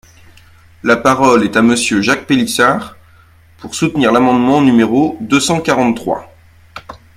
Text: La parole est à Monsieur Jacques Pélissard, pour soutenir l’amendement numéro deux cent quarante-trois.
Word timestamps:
La 0.81 0.97
parole 0.97 1.43
est 1.43 1.55
à 1.55 1.61
Monsieur 1.61 2.01
Jacques 2.01 2.25
Pélissard, 2.25 2.97
pour 3.59 3.75
soutenir 3.75 4.11
l’amendement 4.11 4.59
numéro 4.59 5.15
deux 5.21 5.39
cent 5.39 5.61
quarante-trois. 5.61 6.33